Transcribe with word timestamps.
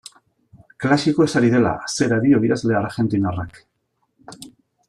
Klasikoez 0.85 1.27
ari 1.41 1.51
dela, 1.57 1.75
zera 1.97 2.19
dio 2.25 2.41
idazle 2.49 2.81
argentinarrak. 2.83 3.63